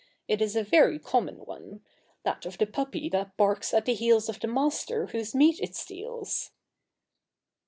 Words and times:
It 0.27 0.41
is 0.41 0.55
a 0.55 0.63
very 0.63 0.97
common 0.97 1.45
one— 1.45 1.81
that 2.23 2.47
of 2.47 2.57
the 2.57 2.65
puppy 2.65 3.07
that 3.09 3.37
barks 3.37 3.71
at 3.71 3.85
the 3.85 3.93
heels 3.93 4.29
of 4.29 4.39
the 4.39 4.47
master 4.47 5.05
whose 5.05 5.35
meat 5.35 5.59
it 5.61 5.75
steals.' 5.75 6.49